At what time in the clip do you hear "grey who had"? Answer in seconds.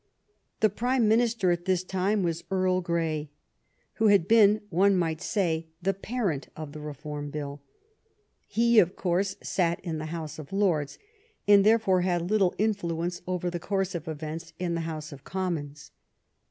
2.81-4.27